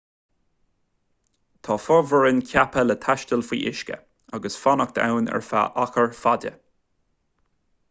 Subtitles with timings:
[1.67, 3.99] tá fomhuireáin ceaptha le taisteal faoi uisce
[4.39, 6.57] agus fanacht ann ar feadh achar fada